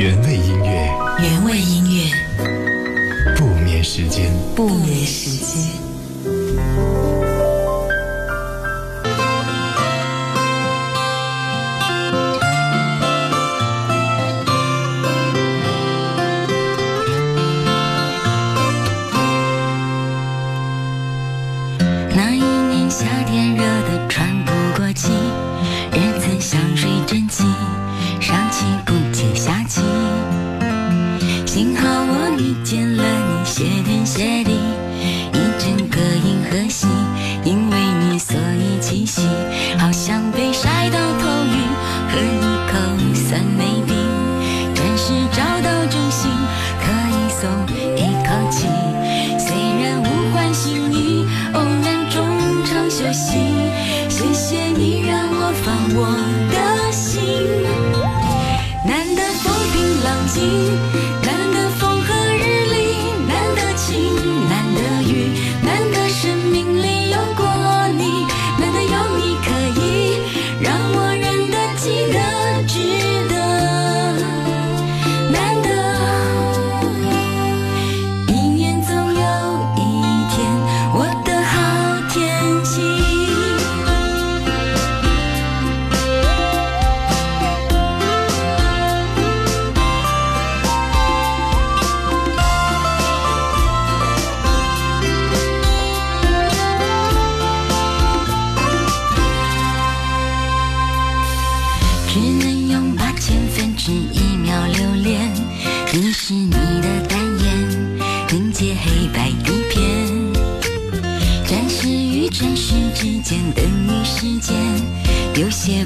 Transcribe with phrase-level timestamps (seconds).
[0.00, 5.89] 原味音乐，原味音乐，不眠时间，不眠时间。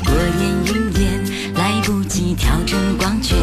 [0.05, 3.37] 过眼云烟，来不及调整光圈，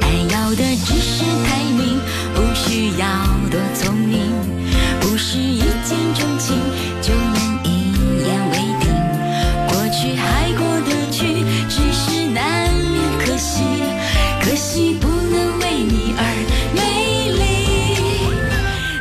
[0.00, 1.98] 爱要的只是太明，
[2.34, 3.06] 不需要
[3.50, 4.20] 多聪明，
[5.00, 6.56] 不是一见钟情
[7.00, 7.92] 就能一
[8.22, 8.84] 言为定。
[9.68, 13.62] 过去还过得去，只是难免可惜，
[14.42, 16.20] 可惜不能为你而
[16.74, 16.78] 美
[17.32, 17.42] 丽。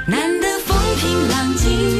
[0.08, 1.95] 难得风平浪静，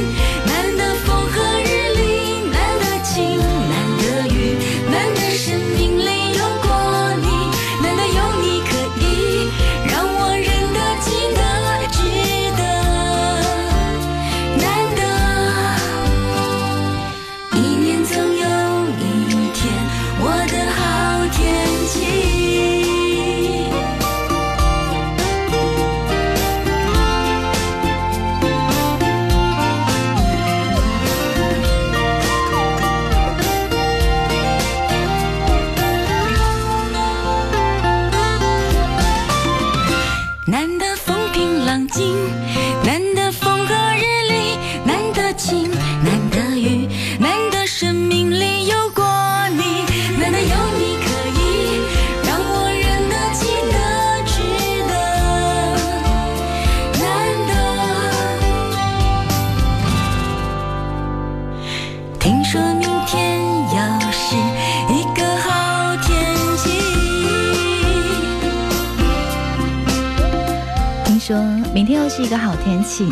[71.76, 73.06] 明天又是一个好天气。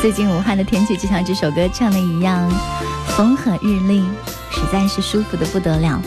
[0.00, 2.48] 最近武汉的天气就像这首歌唱的一样，
[3.16, 4.04] 风和日丽，
[4.48, 6.00] 实在是舒服的不得了。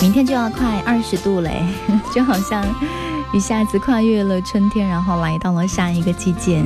[0.00, 1.64] 明天就要快二十度嘞，
[2.14, 2.64] 就好像
[3.34, 6.64] 一下子跨越了春天，然后来到了下一个季节。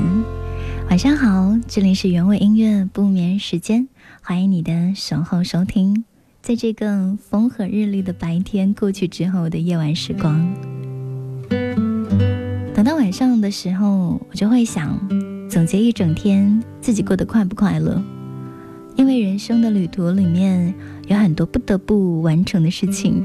[0.90, 3.88] 晚上好，这里是原味音乐不眠时间，
[4.20, 6.04] 欢迎你的守候收听。
[6.42, 10.46] 在这个风和日丽的白天过去之后的夜晚时光，
[12.90, 14.98] 到晚上的时候，我就会想，
[15.48, 18.02] 总结一整天自己过得快不快乐。
[18.96, 20.74] 因为人生的旅途里面
[21.06, 23.24] 有很多不得不完成的事情，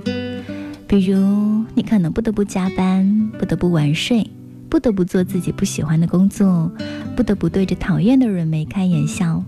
[0.85, 4.29] 比如你可能不得不加班，不得不晚睡，
[4.69, 6.71] 不得不做自己不喜欢的工作，
[7.15, 9.43] 不得不对着讨厌的人眉开眼笑，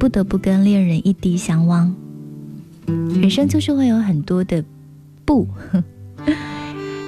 [0.00, 1.94] 不得不跟恋人异地相望。
[2.88, 4.64] 人生就是会有很多的
[5.24, 5.46] 不。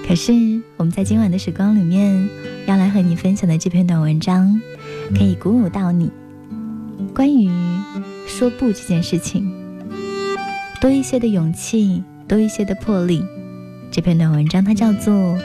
[0.09, 0.33] 可是
[0.77, 2.29] 我们在今晚的时光里面
[2.67, 4.61] 要来和你分享的这篇短文章，
[5.17, 6.11] 可以鼓舞到你。
[7.13, 7.51] 关于
[8.29, 9.53] 说不这件事情，
[10.81, 13.23] 多一些的勇气，多一些的魄力。
[13.91, 15.13] 这篇短文章它叫做《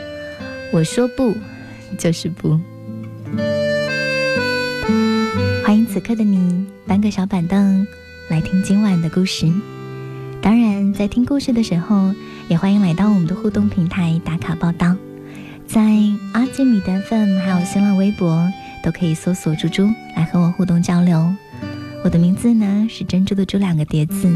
[0.72, 1.34] 我说不
[1.98, 2.50] 就是不》。
[5.66, 7.88] 欢迎此刻的你搬个小板凳
[8.30, 9.52] 来听今晚的故事。
[10.42, 12.12] 当然，在听故事的时候，
[12.50, 14.96] 也欢迎来到我们的互动平台打卡报道。
[15.68, 15.82] 在
[16.34, 18.52] 阿基米德 FM 还有新浪微博
[18.84, 21.32] 都可以搜索“猪猪”来和我互动交流。
[22.04, 24.28] 我的名字呢是珍珠的“珠”两个叠字。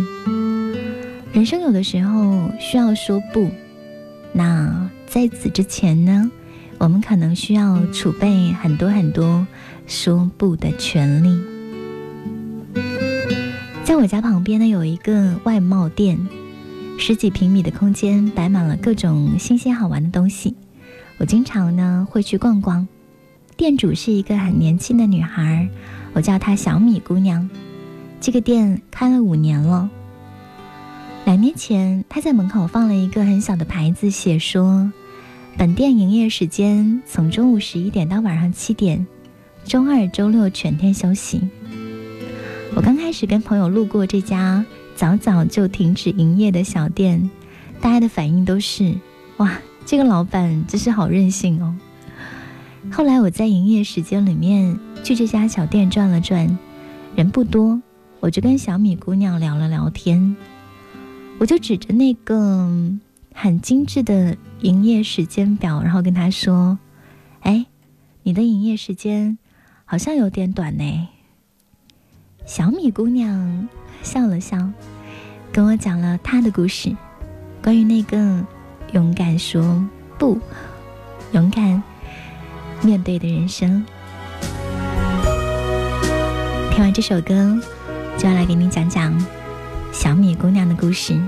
[1.34, 3.50] 人生有的时候需要说不，
[4.32, 6.30] 那在此之前呢，
[6.78, 9.46] 我们可能需要储备很多很多
[9.88, 11.55] 说不的权利。
[13.98, 16.20] 我家旁边呢有一个外贸店，
[17.00, 20.54] 十几平米的空间摆满了各种新鲜好玩的东西。
[21.18, 22.88] 我经常呢会去逛逛，
[23.56, 25.70] 店主是一个很年轻的女孩，
[26.14, 27.50] 我叫她小米姑娘。
[28.20, 29.90] 这个店开了五年了。
[31.24, 34.92] 两年前，她在门口放了一个很小的牌子，写说
[35.58, 39.08] ：“本店营业时间从中午十一点到晚上七点，
[39.64, 41.42] 周二、周六全天休息。”
[42.76, 47.32] 我刚开始跟朋友路过这家早早就停止营业的小店，
[47.80, 48.94] 大家的反应都是
[49.38, 51.74] ：“哇！”这个老板真是好任性哦。
[52.92, 56.58] 后来我在营业时间里面去这家小店转了转，
[57.16, 57.82] 人不多，
[58.20, 60.36] 我就跟小米姑娘聊了聊天。
[61.38, 62.70] 我就指着那个
[63.34, 66.78] 很精致的营业时间表，然后跟她说
[67.40, 67.66] ：“哎，
[68.24, 69.38] 你的营业时间
[69.86, 71.08] 好像有点短呢。”
[72.46, 73.68] 小米姑娘
[74.04, 74.58] 笑了笑，
[75.52, 76.96] 跟我讲了她的故事，
[77.62, 78.44] 关于那个。
[78.94, 79.84] 勇敢说
[80.18, 80.40] 不，
[81.34, 81.82] 勇敢
[82.82, 83.84] 面对的人生。
[86.72, 87.60] 听完这首歌，
[88.18, 89.14] 就要来给你讲讲
[89.92, 91.20] 小米姑娘的故事。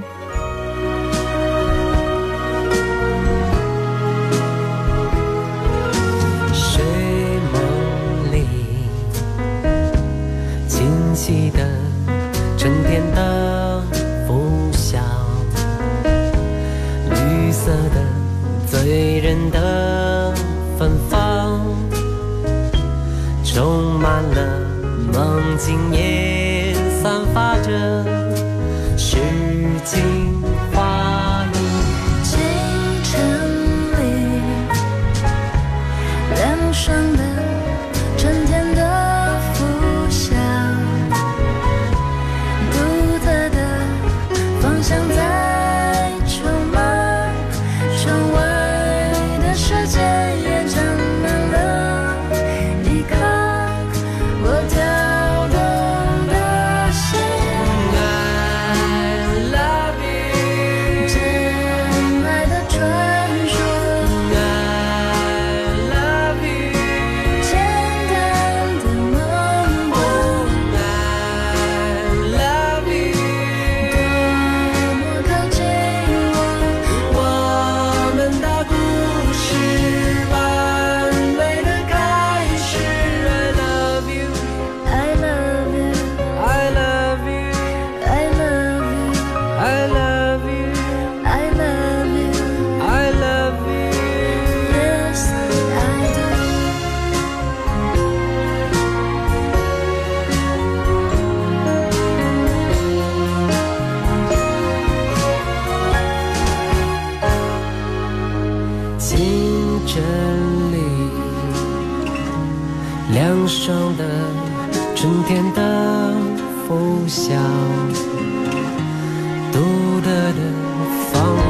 [27.08, 28.04] 散发着
[28.98, 29.16] 诗
[29.86, 30.17] 情。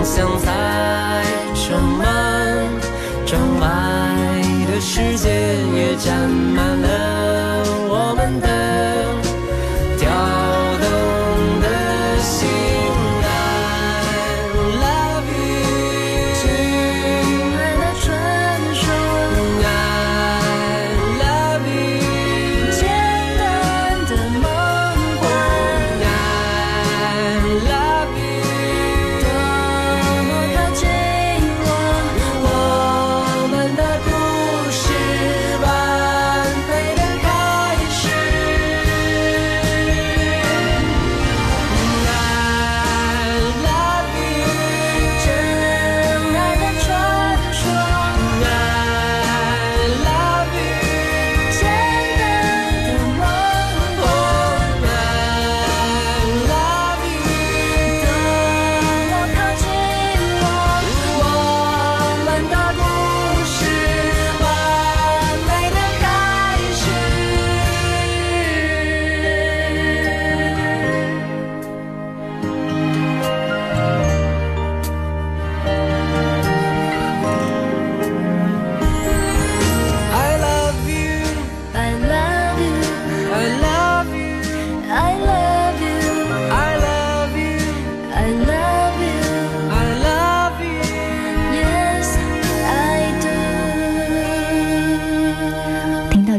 [0.07, 1.21] 香菜
[1.53, 2.07] 装满
[3.25, 5.29] 装满的世界
[5.75, 7.16] 也沾满了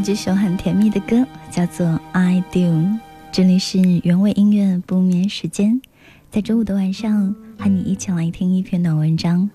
[0.09, 2.59] 这首很甜蜜的歌，叫做《I Do》。
[3.31, 5.79] 这里是原味音乐不眠时间，
[6.31, 9.47] 在周五的晚上和你一起来听一篇暖文章，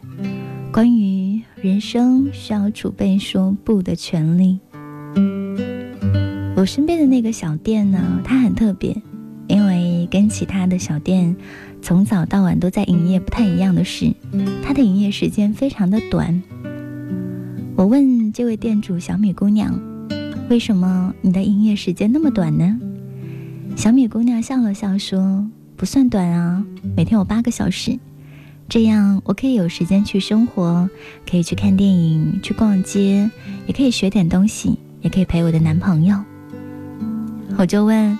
[0.70, 4.60] 关于人生需要储备说不的权利。
[6.54, 8.96] 我身边的那个小店呢，它很特别，
[9.48, 11.34] 因为跟其他的小店
[11.82, 14.14] 从早到晚都在营业不太一样的是，
[14.62, 16.40] 它的营业时间非常的短。
[17.74, 19.76] 我问这位店主小米姑娘
[20.48, 22.78] ：“为什么你的营业时间那么短呢？”
[23.76, 25.44] 小米姑娘笑了笑说
[25.76, 26.64] ：“不算短啊，
[26.96, 27.98] 每天有八个小时，
[28.68, 30.88] 这样我可以有时间去生活，
[31.28, 33.28] 可以去看电影、去逛街，
[33.66, 36.16] 也可以学点东西，也可以陪我的男朋友。”
[37.58, 38.16] 我就问：“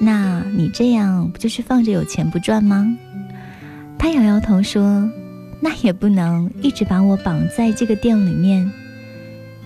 [0.00, 2.96] 那你这样不就是放着有钱不赚吗？”
[3.98, 5.10] 她摇摇头说
[5.60, 8.70] ：“那也不能一直把我绑在这个店里面。”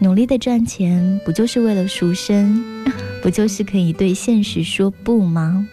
[0.01, 2.63] 努力的赚钱，不就是为了赎身？
[3.21, 5.67] 不就是可以对现实说不吗？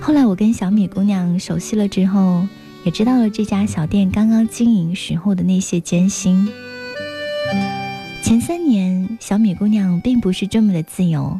[0.00, 2.46] 后来我跟小米姑娘熟悉了之后，
[2.82, 6.48] 也知道了这家小店刚刚经营时候的那些艰辛。
[8.22, 11.38] 前三年，小米姑娘并不是这么的自由，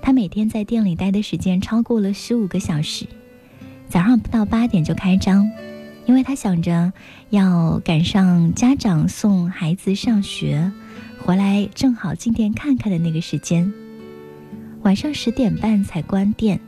[0.00, 3.04] 她每天在店里待的时间超过了十五个小时，
[3.88, 5.50] 早上不到八点就开张。
[6.10, 6.92] 因为他想着
[7.30, 10.72] 要赶上家长送孩子上学，
[11.20, 13.72] 回来正好进店看看的那个时间，
[14.82, 16.58] 晚上十点半才关店。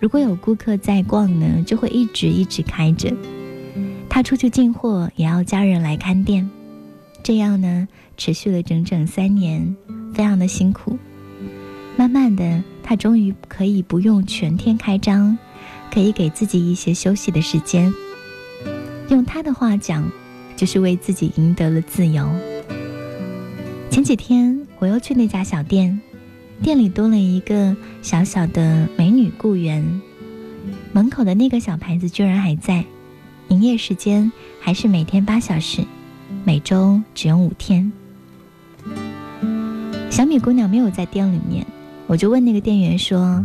[0.00, 3.14] 如果有顾客在逛呢，就会一直一直开着。
[4.08, 6.48] 他出去进货也要家人来看店，
[7.22, 9.76] 这样呢持续了整整三年，
[10.14, 10.98] 非常的辛苦。
[11.98, 15.36] 慢慢的，他终于可以不用全天开张，
[15.92, 17.92] 可以给自己一些休息的时间。
[19.10, 20.08] 用他的话讲，
[20.56, 22.28] 就是为自己赢得了自由。
[23.90, 26.00] 前几天我又去那家小店，
[26.62, 30.00] 店里多了一个小小的美女雇员，
[30.92, 32.84] 门口的那个小牌子居然还在，
[33.48, 35.84] 营业时间还是每天八小时，
[36.44, 37.90] 每周只用五天。
[40.08, 41.66] 小米姑娘没有在店里面，
[42.06, 43.44] 我就问那个店员说：“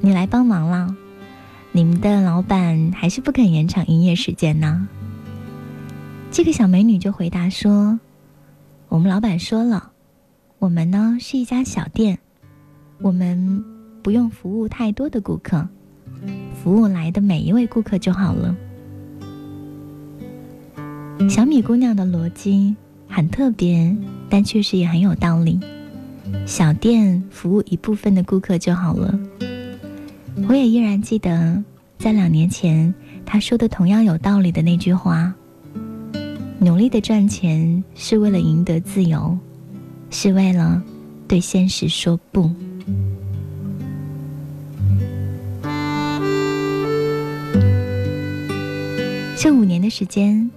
[0.00, 0.94] 你来帮忙了？”
[1.76, 4.86] 你们的老板还是不肯延长营业时间呢？
[6.30, 7.98] 这个小美女就回答说
[8.88, 9.90] ：“我们老板说了，
[10.60, 12.20] 我们呢是一家小店，
[13.00, 13.64] 我们
[14.04, 15.68] 不用服务太多的顾客，
[16.62, 18.54] 服务来的每一位顾客就好了。”
[21.28, 22.76] 小米姑娘的逻辑
[23.08, 23.96] 很特别，
[24.30, 25.58] 但确实也很有道理。
[26.46, 29.18] 小店服务一部分的顾客就好了。
[30.48, 31.62] 我也依然记得，
[31.98, 32.92] 在两年前
[33.24, 35.32] 他说的同样有道理的那句话
[36.60, 39.38] ：“努力的赚钱是为了赢得自由，
[40.10, 40.82] 是为了
[41.26, 42.50] 对现实说不。”
[49.36, 50.50] 这五年的时间，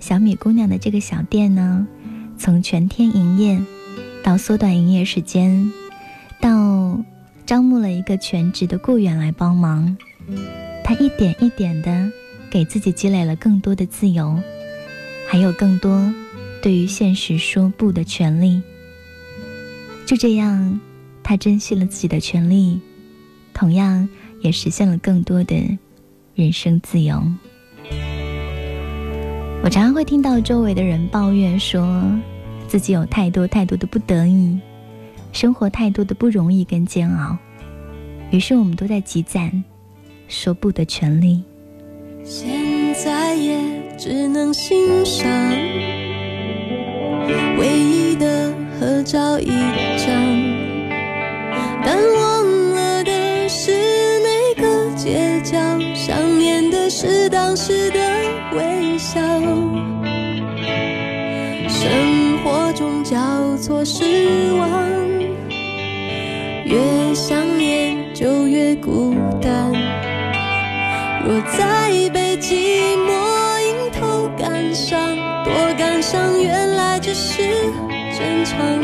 [0.00, 1.86] 小米姑娘的这个小店呢，
[2.38, 3.60] 从全天营业
[4.22, 5.70] 到缩短营业时间，
[6.40, 6.98] 到。
[7.46, 9.96] 招募了一个全职的雇员来帮忙，
[10.82, 12.10] 他一点一点的
[12.50, 14.40] 给自己积累了更多的自由，
[15.28, 16.12] 还有更多
[16.62, 18.62] 对于现实说不的权利。
[20.06, 20.80] 就这样，
[21.22, 22.80] 他珍惜了自己的权利，
[23.52, 24.08] 同样
[24.40, 25.54] 也实现了更多的
[26.34, 27.22] 人生自由。
[29.62, 32.02] 我常常会听到周围的人抱怨，说
[32.68, 34.58] 自己有太多太多的不得已。
[35.34, 37.36] 生活太多的不容易跟煎熬，
[38.30, 39.64] 于是我们都在积攒
[40.28, 41.42] 说不的权利。
[42.22, 43.58] 现在也
[43.98, 45.28] 只能欣赏
[47.58, 49.48] 唯一的合照一
[49.98, 50.08] 张，
[51.84, 53.72] 但忘了的是
[54.20, 55.58] 每个街角，
[55.94, 57.98] 想念的是当时的
[58.56, 59.20] 微笑。
[61.68, 64.04] 生活中交错失
[68.84, 69.72] 孤单，
[71.24, 73.08] 若再被寂寞
[73.62, 77.42] 迎头赶上，多感伤，原来只是
[78.12, 78.82] 正常。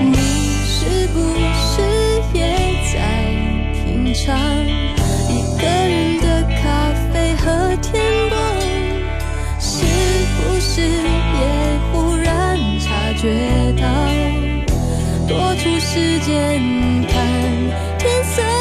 [0.00, 0.14] 你
[0.64, 1.18] 是不
[1.58, 1.82] 是
[2.32, 2.46] 也
[2.92, 2.94] 在
[3.72, 4.38] 品尝
[5.28, 6.62] 一个人的咖
[7.12, 8.00] 啡和天
[8.30, 8.38] 光？
[9.58, 9.84] 是
[10.36, 11.40] 不是也
[11.90, 13.22] 忽然察觉
[13.82, 13.84] 到？
[15.26, 16.60] 多出时间
[17.08, 17.33] 看
[17.98, 18.53] 天色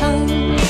[0.00, 0.69] 场。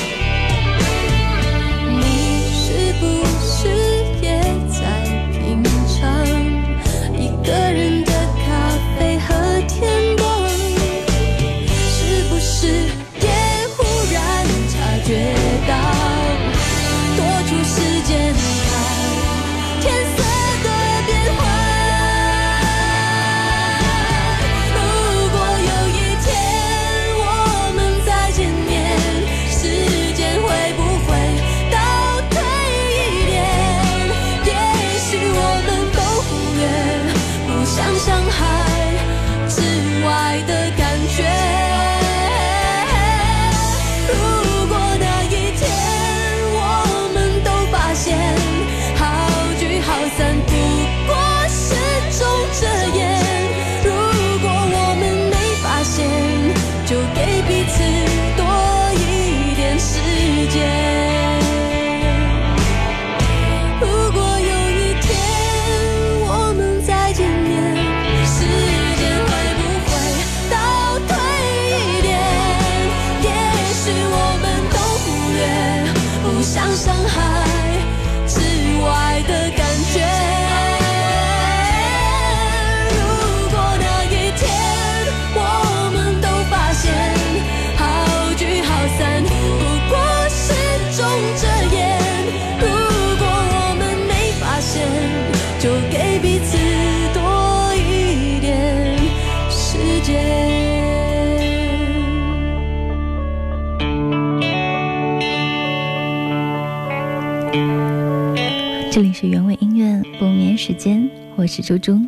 [111.37, 111.99] 我是猪猪。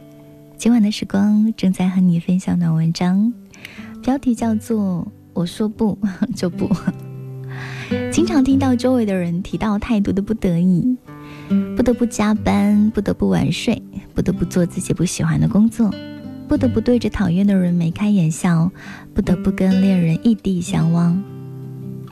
[0.58, 3.34] 今晚的时光正在和你分享的文章，
[4.04, 5.98] 标题叫做“我说不
[6.36, 6.70] 就不”。
[8.12, 10.98] 经常听到周围的人提到太多的不得已，
[11.76, 13.82] 不得不加班，不得不晚睡，
[14.14, 15.90] 不得不做自己不喜欢的工作，
[16.48, 18.70] 不得不对着讨厌的人眉开眼笑，
[19.14, 21.22] 不得不跟恋人异地相望。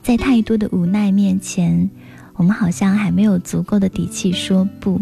[0.02, 1.90] 在太多的无奈面前，
[2.36, 5.00] 我们好像还没有足够的底气说不，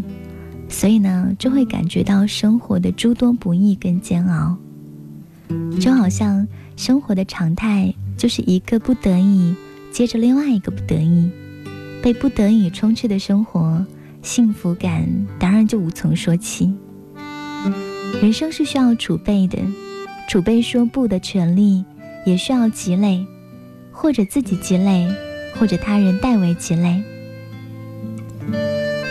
[0.70, 4.56] 所以呢，就会感觉到生活的诸多不易跟煎熬。
[5.82, 9.56] 就好像生活的常态就是一个不得已
[9.92, 11.30] 接着另外一个不得已，
[12.02, 13.84] 被不得已充斥的生活，
[14.22, 16.72] 幸福感当然就无从说起。
[18.22, 19.58] 人生是需要储备的，
[20.30, 21.84] 储备说不的权利，
[22.26, 23.26] 也需要积累，
[23.92, 25.08] 或者自己积累，
[25.56, 27.04] 或者他人代为积累。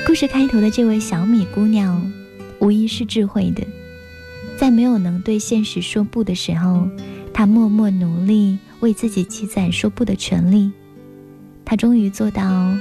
[0.09, 2.11] 故事开头的这位小米姑娘，
[2.61, 3.63] 无疑是智慧的。
[4.57, 6.89] 在没有能对现实说不的时候，
[7.35, 10.73] 她默默努力，为自己积攒说不的权利。
[11.63, 12.75] 她终于做到，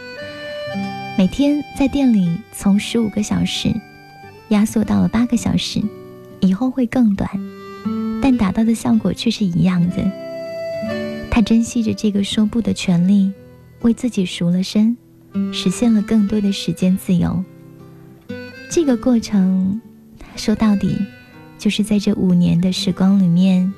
[1.17, 3.73] 每天在店里从十五个小时
[4.47, 5.81] 压缩到了八个小时，
[6.39, 7.29] 以后会更短，
[8.21, 10.09] 但达到的效果却是一样的。
[11.29, 13.33] 她珍惜着这个说不的权利，
[13.81, 14.95] 为自己赎了身。
[15.53, 17.43] 实现了更多的时间自由。
[18.69, 19.81] 这个过程，
[20.35, 20.97] 说到底，
[21.57, 23.73] 就是在这五年的时光里面，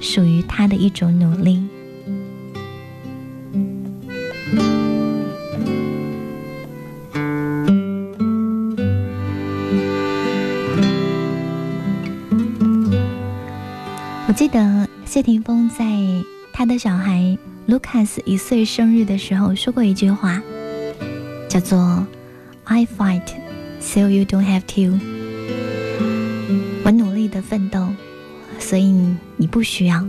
[0.00, 1.62] 属于他的一种努力。
[14.28, 15.84] 我记得谢霆锋在
[16.52, 20.42] 他的小孩卢卡斯一岁生日的时候说过一句话。
[21.56, 22.06] 叫做
[22.64, 23.22] "I fight,
[23.80, 25.00] so you don't have to"。
[26.84, 27.88] 我努力的奋斗，
[28.58, 28.92] 所以
[29.38, 30.06] 你不需要。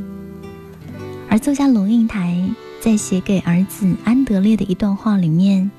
[1.30, 2.38] 而作家龙应台
[2.82, 5.72] 在写给儿子安德烈的一段话里面，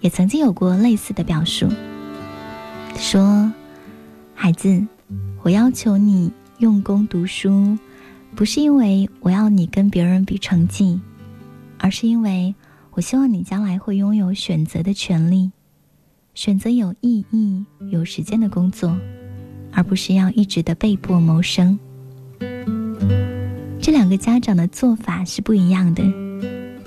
[0.00, 1.66] 也曾经有过类似的表述，
[2.96, 3.52] 说
[4.36, 4.86] ：“孩子，
[5.42, 7.76] 我要求你用功读书，
[8.36, 11.00] 不是因为我要你跟别人比成绩，
[11.78, 12.54] 而是因为。”
[12.94, 15.50] 我希望你将来会拥有选择的权利，
[16.34, 18.94] 选择有意义、有时间的工作，
[19.72, 21.78] 而不是要一直的被迫谋生。
[23.80, 26.02] 这两个家长的做法是不一样的，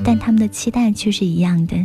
[0.03, 1.75] 但他们的期待却是一样的，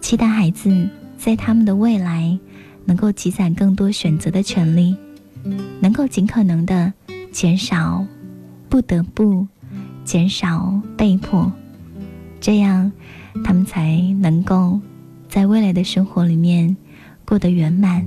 [0.00, 2.38] 期待孩子在他们的未来
[2.86, 4.96] 能够积攒更多选择的权利，
[5.78, 6.90] 能够尽可能的
[7.30, 8.02] 减少
[8.70, 9.46] 不得不，
[10.06, 11.52] 减少被迫。
[12.40, 12.90] 这样
[13.44, 14.80] 他们才能够
[15.28, 16.74] 在未来的生活里面
[17.24, 18.04] 过得圆满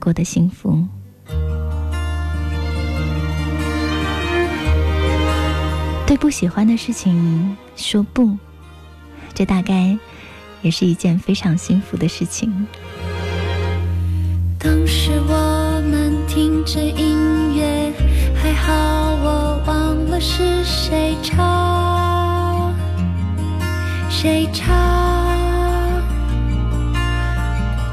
[0.00, 0.82] 过得幸福。
[6.06, 8.36] 对不喜欢的事情说不
[9.34, 9.98] 这大概
[10.62, 12.66] 也是一件非常幸福的事情。
[14.58, 17.92] 当时我们听着音乐
[18.34, 22.05] 还好我忘了是谁唱。
[24.26, 24.74] 谁唱？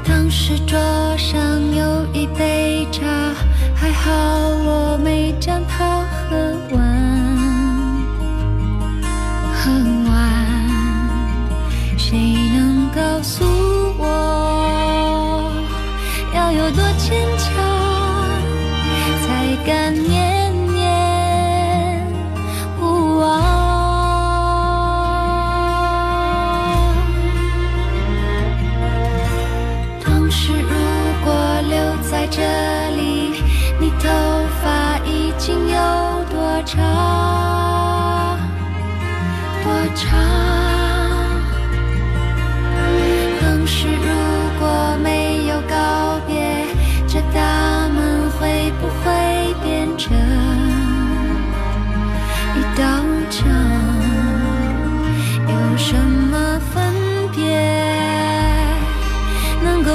[0.04, 0.76] 当时桌
[1.16, 1.40] 上
[1.72, 3.06] 有一杯茶
[3.72, 4.10] 还好
[4.66, 6.36] 我没将它喝
[6.72, 6.82] 完。
[9.52, 9.70] 喝
[10.10, 10.12] 完
[11.96, 12.18] 谁
[12.52, 13.53] 能告诉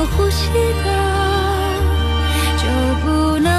[0.02, 0.48] 我呼吸
[0.86, 0.90] 的
[2.58, 2.64] 就
[3.04, 3.59] 不能